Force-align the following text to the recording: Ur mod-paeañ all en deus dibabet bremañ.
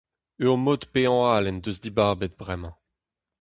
Ur 0.49 0.57
mod-paeañ 0.65 1.15
all 1.35 1.49
en 1.49 1.59
deus 1.63 1.77
dibabet 1.83 2.37
bremañ. 2.39 2.75